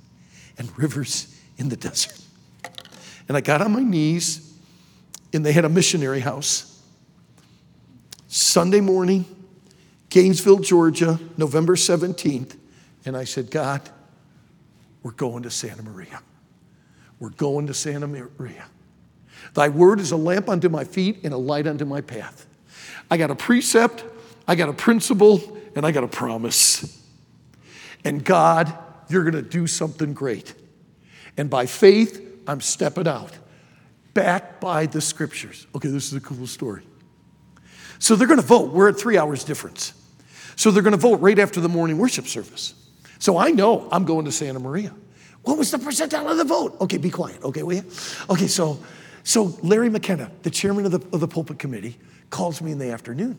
[0.58, 2.20] and rivers in the desert.
[3.28, 4.54] And I got on my knees,
[5.34, 6.82] and they had a missionary house.
[8.28, 9.26] Sunday morning,
[10.10, 12.56] Gainesville, Georgia, November 17th.
[13.06, 13.88] And I said, God,
[15.04, 16.22] we're going to Santa Maria.
[17.20, 18.66] We're going to Santa Maria.
[19.54, 22.46] Thy word is a lamp unto my feet and a light unto my path.
[23.12, 24.04] I got a precept,
[24.48, 27.04] I got a principle, and I got a promise.
[28.04, 28.74] And God,
[29.10, 30.54] you're going to do something great.
[31.38, 33.32] And by faith, I'm stepping out,
[34.14, 35.68] backed by the scriptures.
[35.76, 36.84] Okay, this is a cool story.
[38.00, 38.72] So they're going to vote.
[38.72, 39.94] We're at three hours difference.
[40.56, 42.74] So they're going to vote right after the morning worship service.
[43.20, 44.94] So I know I'm going to Santa Maria.
[45.44, 46.78] What was the percentile of the vote?
[46.82, 47.44] Okay, be quiet.
[47.44, 47.86] Okay, will you?
[48.30, 48.80] Okay, so
[49.24, 51.98] so Larry McKenna, the chairman of the, of the pulpit committee,
[52.30, 53.38] calls me in the afternoon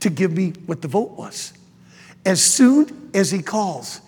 [0.00, 1.52] to give me what the vote was.
[2.24, 4.00] As soon as he calls,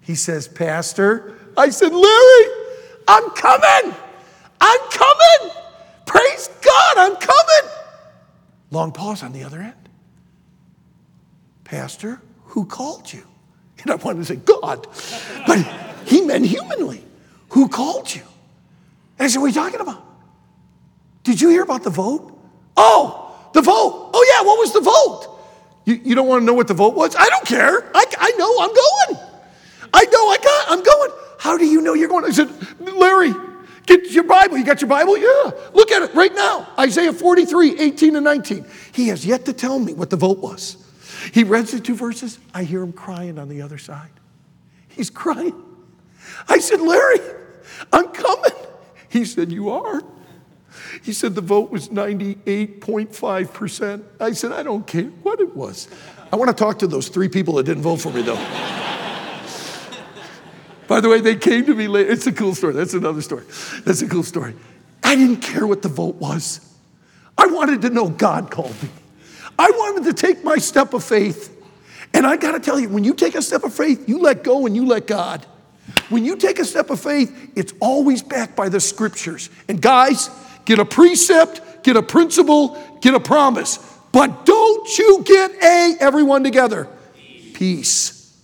[0.00, 2.46] he says, Pastor, I said, Larry,
[3.06, 3.94] I'm coming.
[4.60, 5.52] I'm coming.
[6.06, 7.72] Praise God, I'm coming.
[8.70, 9.74] Long pause on the other end.
[11.64, 13.22] Pastor, who called you?
[13.82, 14.86] And I wanted to say, God.
[15.46, 15.58] But
[16.06, 17.04] he meant humanly.
[17.50, 18.22] Who called you?
[19.18, 20.04] And I said, What are you talking about?
[21.22, 22.38] Did you hear about the vote?
[22.76, 24.10] Oh, the vote.
[24.14, 25.38] Oh, yeah, what was the vote?
[25.84, 27.16] You, you don't want to know what the vote was?
[27.16, 27.90] I don't care.
[27.94, 29.26] I, I know I'm going.
[29.92, 31.10] I know I got, I'm going.
[31.38, 32.24] How do you know you're going?
[32.24, 33.32] I said, Larry,
[33.86, 34.56] get your Bible.
[34.58, 35.16] You got your Bible?
[35.16, 35.50] Yeah.
[35.74, 36.68] Look at it right now.
[36.78, 38.66] Isaiah 43, 18 and 19.
[38.92, 40.76] He has yet to tell me what the vote was.
[41.32, 42.38] He reads the two verses.
[42.54, 44.10] I hear him crying on the other side.
[44.88, 45.54] He's crying.
[46.48, 47.20] I said, Larry,
[47.92, 48.52] I'm coming.
[49.08, 50.02] He said, You are?
[51.02, 54.04] He said the vote was 98.5%.
[54.20, 55.88] I said, I don't care what it was.
[56.32, 58.36] I want to talk to those three people that didn't vote for me, though.
[60.86, 62.10] By the way, they came to me later.
[62.10, 62.72] It's a cool story.
[62.72, 63.44] That's another story.
[63.84, 64.54] That's a cool story.
[65.04, 66.60] I didn't care what the vote was.
[67.38, 68.88] I wanted to know God called me.
[69.58, 71.56] I wanted to take my step of faith.
[72.12, 74.42] And I got to tell you, when you take a step of faith, you let
[74.42, 75.46] go and you let God.
[76.08, 79.48] When you take a step of faith, it's always backed by the scriptures.
[79.68, 80.28] And guys,
[80.70, 83.78] get a precept, get a principle, get a promise.
[84.12, 86.86] But don't you get a, everyone together,
[87.54, 88.38] peace.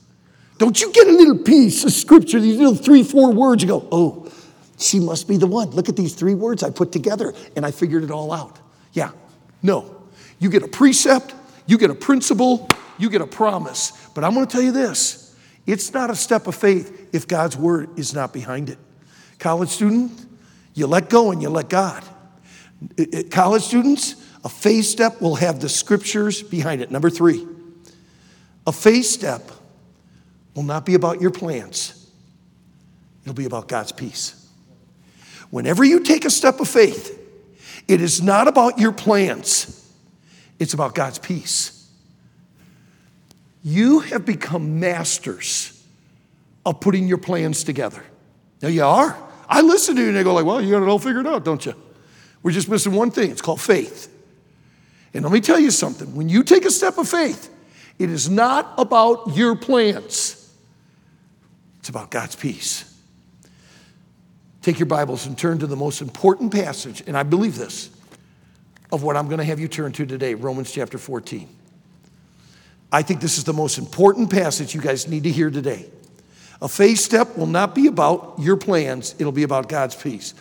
[0.59, 3.87] Don't you get a little piece of scripture, these little three, four words, you go,
[3.93, 4.29] oh,
[4.77, 5.71] she must be the one.
[5.71, 8.59] Look at these three words I put together and I figured it all out.
[8.93, 9.13] Yeah,
[9.63, 9.95] no.
[10.41, 11.33] You get a precept,
[11.69, 13.93] you get a principle, you get a promise.
[14.15, 17.97] But I'm to tell you this it's not a step of faith if God's word
[17.97, 18.79] is not behind it.
[19.39, 20.27] College student,
[20.75, 22.03] you let go and you let God.
[23.31, 26.91] College students, a faith step will have the scriptures behind it.
[26.91, 27.47] Number three,
[28.67, 29.51] a faith step
[30.55, 32.11] will not be about your plans,
[33.23, 34.49] it'll be about God's peace.
[35.51, 37.19] Whenever you take a step of faith,
[37.89, 39.91] it is not about your plans,
[40.59, 41.89] it's about God's peace.
[43.63, 45.85] You have become masters
[46.65, 48.05] of putting your plans together.
[48.63, 49.17] Now you are.
[49.49, 51.45] I listen to you and they go like, well, you got it all figured out,
[51.45, 51.75] don't you?
[52.47, 53.33] We're just missing one thing.
[53.33, 54.09] It's called faith.
[55.13, 56.15] And let me tell you something.
[56.15, 57.53] When you take a step of faith,
[57.99, 60.49] it is not about your plans.
[61.81, 62.97] It's about God's peace.
[64.63, 67.91] Take your Bibles and turn to the most important passage, and I believe this,
[68.93, 71.49] of what I'm going to have you turn to today Romans chapter 14.
[72.93, 75.87] I think this is the most important passage you guys need to hear today.
[76.63, 80.33] A faith step will not be about your plans, it'll be about God's peace.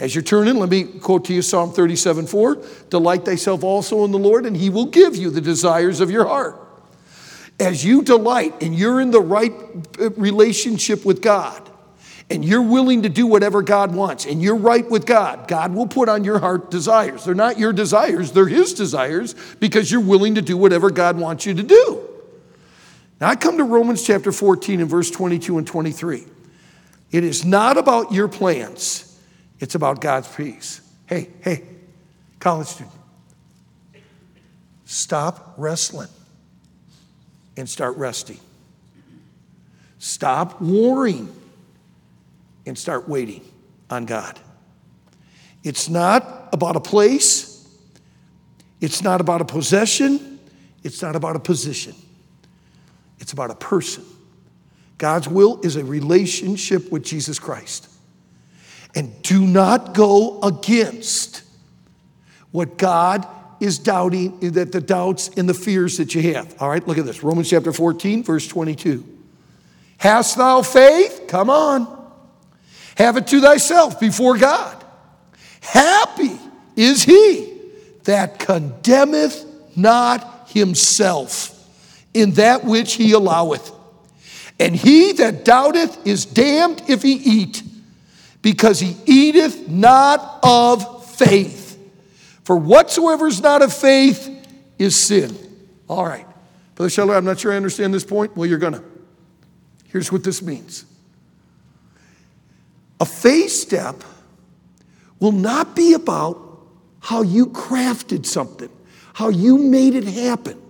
[0.00, 4.10] As you're turning, let me quote to you Psalm 37 4 Delight thyself also in
[4.10, 6.56] the Lord, and he will give you the desires of your heart
[7.60, 9.52] as you delight and you're in the right
[10.00, 11.70] uh, relationship with God,
[12.30, 15.86] and you're willing to do whatever God wants, and you're right with God, God will
[15.86, 17.24] put on your heart desires.
[17.24, 21.44] They're not your desires, they're His desires because you're willing to do whatever God wants
[21.44, 22.08] you to do.
[23.20, 26.24] Now, I come to Romans chapter 14 and verse 22 and 23.
[27.12, 29.09] It is not about your plans,
[29.60, 30.80] it's about God's peace.
[31.06, 31.62] Hey, hey,
[32.38, 32.94] college student,
[34.86, 36.08] stop wrestling
[37.56, 38.40] and start resting.
[39.98, 41.28] Stop warring
[42.64, 43.42] and start waiting
[43.90, 44.40] on God.
[45.62, 47.68] It's not about a place,
[48.80, 50.40] it's not about a possession,
[50.82, 51.94] it's not about a position,
[53.18, 54.04] it's about a person.
[54.96, 57.89] God's will is a relationship with Jesus Christ.
[58.94, 61.42] And do not go against
[62.50, 63.26] what God
[63.60, 66.60] is doubting, that the doubts and the fears that you have.
[66.60, 69.04] All right, look at this Romans chapter 14, verse 22.
[69.98, 71.24] Hast thou faith?
[71.28, 71.98] Come on.
[72.96, 74.82] Have it to thyself before God.
[75.60, 76.38] Happy
[76.74, 77.58] is he
[78.04, 79.44] that condemneth
[79.76, 81.56] not himself
[82.14, 83.70] in that which he alloweth.
[84.58, 87.62] And he that doubteth is damned if he eat,
[88.42, 91.78] because he eateth not of faith.
[92.44, 94.28] For whatsoever is not of faith
[94.78, 95.36] is sin.
[95.88, 96.26] All right.
[96.74, 98.36] Brother Schettler, I'm not sure I understand this point.
[98.36, 98.84] Well, you're going to.
[99.88, 100.84] Here's what this means
[103.00, 104.02] a faith step
[105.18, 106.38] will not be about
[107.00, 108.70] how you crafted something,
[109.14, 110.60] how you made it happen.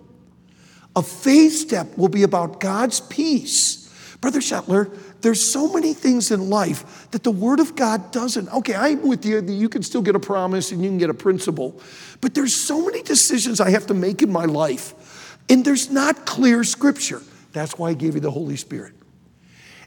[0.96, 3.89] A faith step will be about God's peace.
[4.20, 8.52] Brother Schettler, there's so many things in life that the Word of God doesn't.
[8.52, 11.08] Okay, I'm with you that you can still get a promise and you can get
[11.08, 11.80] a principle,
[12.20, 16.26] but there's so many decisions I have to make in my life, and there's not
[16.26, 17.22] clear Scripture.
[17.52, 18.94] That's why I gave you the Holy Spirit.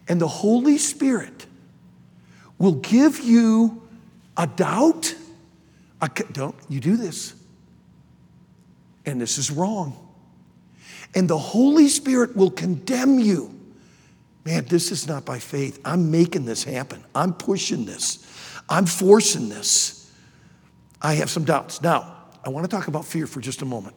[0.08, 1.46] And the Holy Spirit
[2.58, 3.82] will give you
[4.36, 5.16] a doubt.
[6.02, 7.36] A, don't you do this?
[9.06, 9.98] And this is wrong.
[11.16, 13.54] And the Holy Spirit will condemn you.
[14.46, 15.80] Man, this is not by faith.
[15.86, 17.04] I'm making this happen.
[17.16, 18.20] I'm pushing this.
[18.70, 20.12] I'm forcing this.
[21.02, 21.82] I have some doubts.
[21.82, 23.96] Now, I want to talk about fear for just a moment.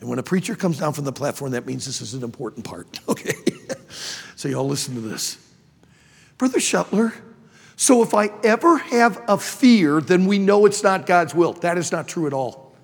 [0.00, 2.64] And when a preacher comes down from the platform, that means this is an important
[2.64, 3.34] part, okay?
[4.36, 5.38] so, y'all listen to this.
[6.38, 7.12] Brother Schettler,
[7.76, 11.52] so if I ever have a fear, then we know it's not God's will.
[11.54, 12.74] That is not true at all.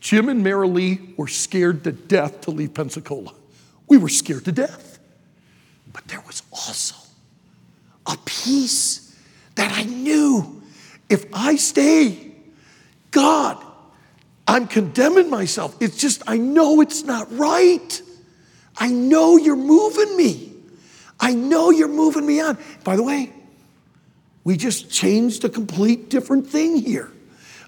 [0.00, 3.34] Jim and Mary Lee were scared to death to leave Pensacola.
[3.92, 4.98] We were scared to death.
[5.92, 6.96] But there was also
[8.06, 9.14] a peace
[9.56, 10.62] that I knew
[11.10, 12.32] if I stay,
[13.10, 13.62] God,
[14.48, 15.76] I'm condemning myself.
[15.78, 18.02] It's just, I know it's not right.
[18.78, 20.54] I know you're moving me.
[21.20, 22.56] I know you're moving me on.
[22.84, 23.30] By the way,
[24.42, 27.12] we just changed a complete different thing here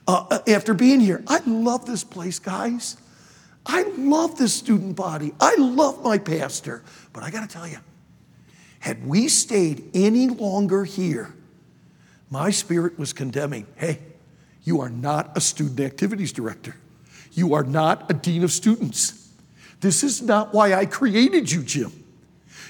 [0.09, 1.23] uh, uh, after being here.
[1.27, 2.97] I love this place, guys.
[3.66, 5.33] I love this student body.
[5.40, 6.83] I love my pastor.
[7.12, 7.79] But I got to tell you,
[8.81, 11.35] had we stayed any longer here,
[12.31, 14.00] my spirit was condemning hey,
[14.64, 16.77] you are not a student activities director.
[17.33, 19.33] You are not a dean of students.
[19.81, 21.92] This is not why I created you, Jim.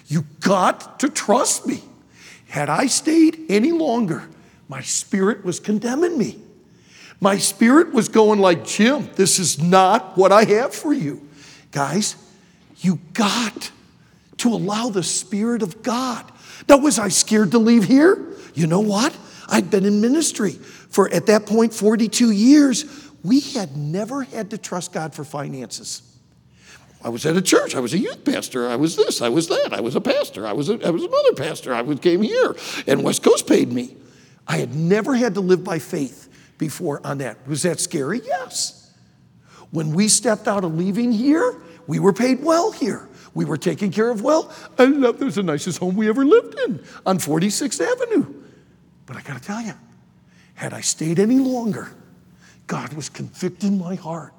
[0.06, 1.82] You got to trust me.
[2.48, 4.28] Had I stayed any longer,
[4.68, 6.40] my spirit was condemning me.
[7.20, 11.26] My spirit was going like, Jim, this is not what I have for you.
[11.70, 12.16] Guys,
[12.78, 13.70] you got
[14.38, 16.30] to allow the Spirit of God.
[16.68, 18.34] Now, was I scared to leave here?
[18.54, 19.16] You know what?
[19.48, 22.84] I'd been in ministry for, at that point, 42 years.
[23.22, 26.02] We had never had to trust God for finances.
[27.02, 27.74] I was at a church.
[27.74, 28.68] I was a youth pastor.
[28.68, 29.20] I was this.
[29.20, 29.70] I was that.
[29.72, 30.46] I was a pastor.
[30.46, 31.74] I was a, I was another pastor.
[31.74, 33.96] I was, came here, and West Coast paid me.
[34.46, 37.46] I had never had to live by faith before on that.
[37.46, 38.20] Was that scary?
[38.24, 38.90] Yes.
[39.70, 43.08] When we stepped out of leaving here, we were paid well here.
[43.34, 44.52] We were taken care of well.
[44.78, 48.32] I love there's the nicest home we ever lived in on 46th Avenue.
[49.06, 49.74] But I got to tell you,
[50.54, 51.90] had I stayed any longer,
[52.66, 54.32] God was convicting my heart.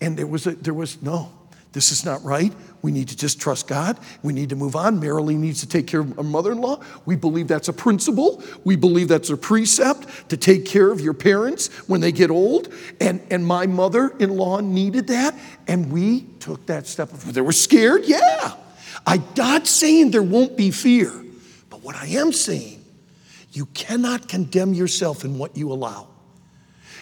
[0.00, 1.32] And there was a, there was no,
[1.72, 2.52] this is not right.
[2.82, 3.98] We need to just trust God.
[4.22, 5.00] We need to move on.
[5.00, 6.80] Marilee needs to take care of her mother in law.
[7.06, 8.42] We believe that's a principle.
[8.64, 12.72] We believe that's a precept to take care of your parents when they get old.
[13.00, 15.38] And, and my mother in law needed that.
[15.68, 17.10] And we took that step.
[17.10, 18.04] They were scared?
[18.04, 18.54] Yeah.
[19.06, 21.12] I'm not saying there won't be fear.
[21.68, 22.84] But what I am saying,
[23.52, 26.08] you cannot condemn yourself in what you allow.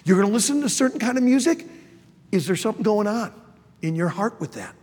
[0.04, 1.66] You're going to listen to certain kind of music?
[2.32, 3.32] Is there something going on?
[3.82, 4.74] In your heart with that?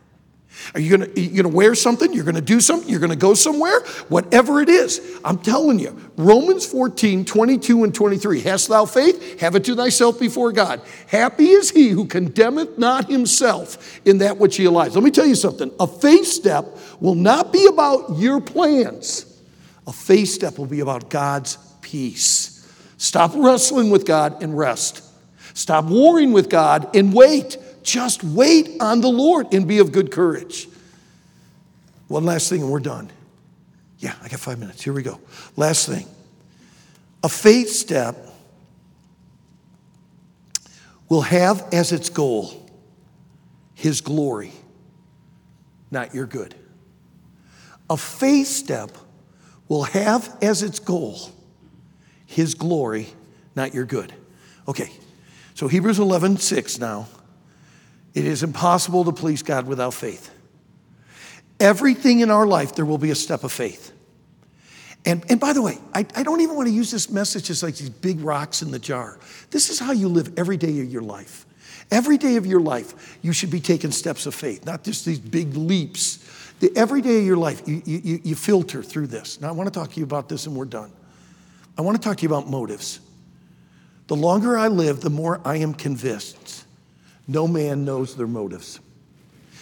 [0.73, 2.13] Are you gonna, you gonna wear something?
[2.13, 2.89] You're gonna do something?
[2.89, 3.81] You're gonna go somewhere?
[4.09, 8.41] Whatever it is, I'm telling you, Romans 14, 22 and 23.
[8.41, 9.39] Hast thou faith?
[9.41, 10.81] Have it to thyself before God.
[11.07, 14.95] Happy is he who condemneth not himself in that which he allows.
[14.95, 15.71] Let me tell you something.
[15.79, 16.65] A faith step
[16.99, 19.41] will not be about your plans,
[19.85, 22.51] a faith step will be about God's peace.
[22.97, 25.03] Stop wrestling with God and rest.
[25.53, 27.57] Stop warring with God and wait.
[27.85, 30.67] Just wait on the Lord and be of good courage.
[32.07, 33.11] One last thing, and we're done.
[33.99, 34.83] Yeah, I got five minutes.
[34.83, 35.19] Here we go.
[35.55, 36.07] Last thing.
[37.23, 38.17] A faith step
[41.09, 42.69] will have as its goal
[43.75, 44.51] His glory,
[45.91, 46.55] not your good.
[47.87, 48.97] A faith step
[49.67, 51.17] will have as its goal
[52.25, 53.09] His glory,
[53.55, 54.11] not your good.
[54.67, 54.91] Okay,
[55.53, 57.07] so Hebrews 11, 6 now.
[58.15, 60.31] It is impossible to please God without faith.
[61.59, 63.91] Everything in our life, there will be a step of faith.
[65.05, 67.61] And, and by the way, I, I don't even want to use this message as
[67.61, 69.19] like these big rocks in the jar.
[69.51, 71.45] This is how you live every day of your life.
[71.91, 75.19] Every day of your life, you should be taking steps of faith, not just these
[75.19, 76.19] big leaps.
[76.61, 79.39] The, every day of your life, you, you, you filter through this.
[79.39, 80.91] Now, I want to talk to you about this and we're done.
[81.77, 83.01] I want to talk to you about motives.
[84.07, 86.64] The longer I live, the more I am convinced
[87.27, 88.79] no man knows their motives.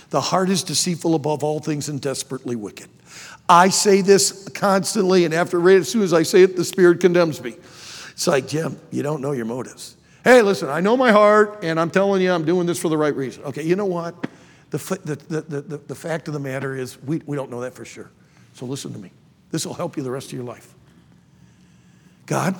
[0.09, 2.89] The heart is deceitful above all things and desperately wicked.
[3.49, 6.99] I say this constantly, and after right as soon as I say it, the Spirit
[6.99, 7.55] condemns me.
[8.11, 9.97] It's like, Jim, you don't know your motives.
[10.23, 12.97] Hey, listen, I know my heart, and I'm telling you I'm doing this for the
[12.97, 13.43] right reason.
[13.43, 14.27] Okay, you know what?
[14.69, 17.73] The, the, the, the, the fact of the matter is, we, we don't know that
[17.73, 18.09] for sure.
[18.53, 19.11] So listen to me.
[19.51, 20.73] This will help you the rest of your life.
[22.25, 22.55] God,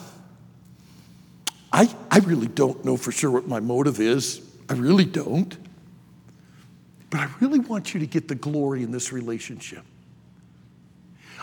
[1.72, 4.42] I, I really don't know for sure what my motive is.
[4.74, 5.56] I really don't.
[7.12, 9.84] But I really want you to get the glory in this relationship.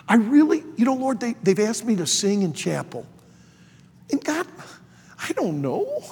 [0.09, 3.07] I really, you know, Lord, they, they've asked me to sing in chapel.
[4.11, 4.49] And God,
[5.16, 6.03] I don't know.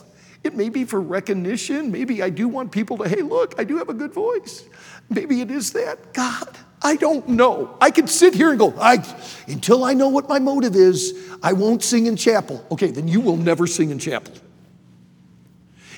[0.45, 1.91] It may be for recognition.
[1.91, 4.63] Maybe I do want people to, hey, look, I do have a good voice.
[5.11, 6.13] Maybe it is that.
[6.13, 7.77] God, I don't know.
[7.81, 9.05] I could sit here and go, I,
[9.49, 12.65] until I know what my motive is, I won't sing in chapel.
[12.71, 14.35] Okay, then you will never sing in chapel.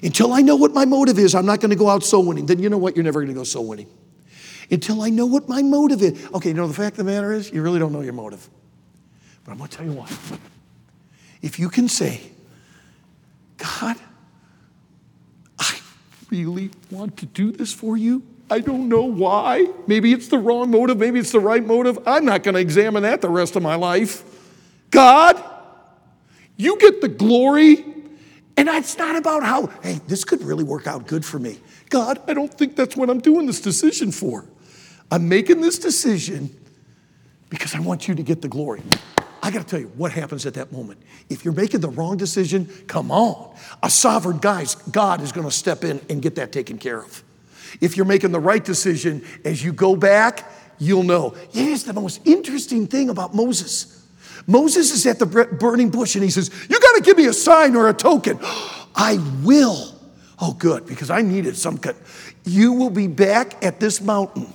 [0.02, 2.46] Until I know what my motive is, I'm not going to go out soul winning.
[2.46, 2.96] Then you know what?
[2.96, 3.86] You're never going to go soul winning.
[4.70, 6.26] Until I know what my motive is.
[6.34, 8.48] Okay, you know, the fact of the matter is, you really don't know your motive.
[9.44, 10.10] But I'm going to tell you what.
[11.42, 12.20] If you can say,
[13.56, 13.96] God,
[15.58, 15.78] I
[16.30, 18.22] really want to do this for you.
[18.50, 19.68] I don't know why.
[19.86, 21.98] Maybe it's the wrong motive, maybe it's the right motive.
[22.06, 24.24] I'm not going to examine that the rest of my life.
[24.90, 25.42] God,
[26.56, 27.84] you get the glory.
[28.60, 31.58] And it's not about how, hey, this could really work out good for me.
[31.88, 34.44] God, I don't think that's what I'm doing this decision for.
[35.10, 36.54] I'm making this decision
[37.48, 38.82] because I want you to get the glory.
[39.42, 41.00] I got to tell you what happens at that moment.
[41.30, 43.56] If you're making the wrong decision, come on.
[43.82, 47.24] A sovereign guy's God is going to step in and get that taken care of.
[47.80, 50.46] If you're making the right decision, as you go back,
[50.78, 51.34] you'll know.
[51.50, 53.96] Here's the most interesting thing about Moses.
[54.46, 57.76] Moses is at the burning bush and he says, You to give me a sign
[57.76, 58.38] or a token.
[58.94, 59.94] I will.
[60.40, 61.96] Oh, good, because I needed some kind.
[62.44, 64.52] You will be back at this mountain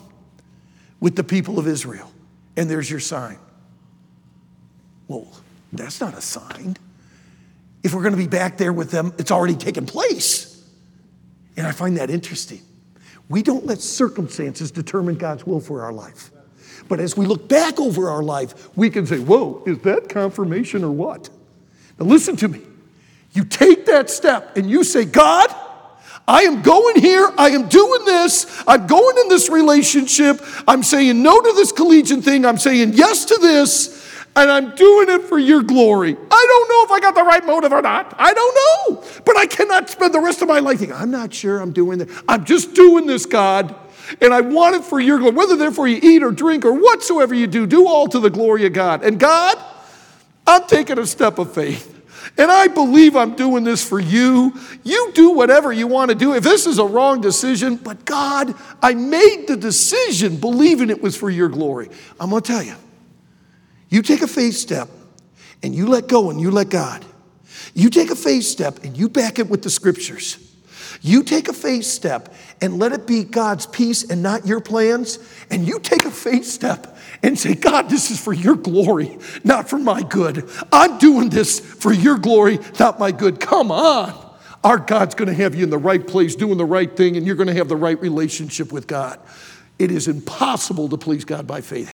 [1.00, 2.12] with the people of Israel,
[2.58, 3.38] and there's your sign.
[5.08, 5.28] Well,
[5.72, 6.78] that's not a sign.
[7.84, 10.52] If we're going to be back there with them, it's already taken place.
[11.56, 12.62] And I find that interesting.
[13.30, 16.32] We don't let circumstances determine God's will for our life.
[16.88, 20.84] But as we look back over our life, we can say, Whoa, is that confirmation
[20.84, 21.30] or what?
[22.00, 22.62] Now, listen to me.
[23.32, 25.54] You take that step and you say, God,
[26.28, 27.32] I am going here.
[27.38, 28.64] I am doing this.
[28.68, 30.42] I'm going in this relationship.
[30.68, 32.46] I'm saying no to this collegiate thing.
[32.46, 34.04] I'm saying yes to this.
[34.38, 36.12] And I'm doing it for your glory.
[36.12, 38.14] I don't know if I got the right motive or not.
[38.18, 39.04] I don't know.
[39.24, 42.00] But I cannot spend the rest of my life thinking, I'm not sure I'm doing
[42.00, 42.22] this.
[42.28, 43.76] I'm just doing this, God.
[44.22, 45.36] And I want it for your glory.
[45.36, 48.66] Whether therefore you eat or drink or whatsoever you do, do all to the glory
[48.66, 49.04] of God.
[49.04, 49.58] And God,
[50.48, 51.92] I'm taking a step of faith.
[52.38, 54.54] And I believe I'm doing this for you.
[54.84, 56.34] You do whatever you want to do.
[56.34, 61.16] If this is a wrong decision, but God, I made the decision believing it was
[61.16, 61.90] for your glory.
[62.20, 62.76] I'm going to tell you,
[63.90, 64.90] you take a faith step
[65.62, 67.06] and you let go and you let God.
[67.74, 70.38] You take a faith step and you back it with the scriptures.
[71.02, 75.20] You take a faith step and let it be God's peace and not your plans.
[75.50, 79.70] And you take a faith step and say, God, this is for your glory, not
[79.70, 80.50] for my good.
[80.72, 83.40] I'm doing this for your glory, not my good.
[83.40, 84.14] Come on.
[84.64, 87.26] Our God's going to have you in the right place, doing the right thing, and
[87.28, 89.20] you're going to have the right relationship with God.
[89.78, 91.84] It is impossible to please God by faith.